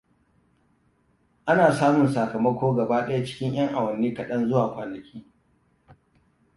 Ana 1.45 1.71
samun 1.71 2.07
sakamako 2.13 2.75
gaba 2.75 3.05
ɗaya 3.05 3.25
cikin 3.25 3.53
'yan 3.55 3.73
awanni 3.75 4.13
kaɗan 4.15 4.49
zuwa 4.49 4.73
kwanaki. 4.73 5.17